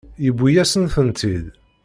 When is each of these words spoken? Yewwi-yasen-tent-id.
Yewwi-yasen-tent-id. 0.23 1.45